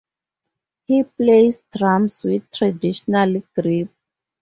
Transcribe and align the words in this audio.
He 0.87 1.03
plays 1.03 1.59
drums 1.77 2.23
with 2.23 2.49
traditional 2.49 3.43
grip. 3.53 3.89